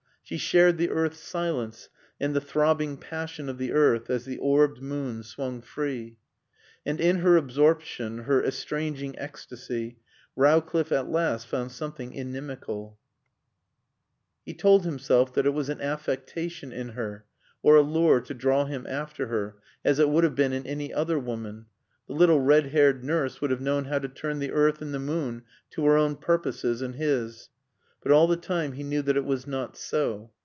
[0.23, 4.81] She shared the earth's silence and the throbbing passion of the earth as the orbed
[4.81, 6.19] moon swung free.
[6.85, 9.97] And in her absorption, her estranging ecstasy,
[10.37, 12.97] Rowcliffe at last found something inimical.
[14.45, 17.25] He told himself that it was an affectation in her,
[17.61, 20.93] or a lure to draw him after her, as it would have been in any
[20.93, 21.65] other woman.
[22.07, 24.99] The little red haired nurse would have known how to turn the earth and the
[24.99, 27.49] moon to her own purposes and his.
[28.03, 30.31] But all the time he knew that it was not so.